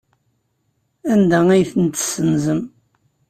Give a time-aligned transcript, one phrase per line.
[1.11, 2.61] Anda ay ten-tessenzem?